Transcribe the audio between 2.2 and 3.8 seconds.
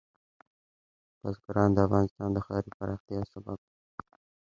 د ښاري پراختیا یو سبب دی.